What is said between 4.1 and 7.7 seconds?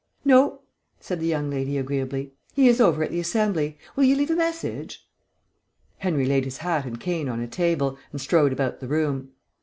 leave a message?" Henry laid his hat and cane on a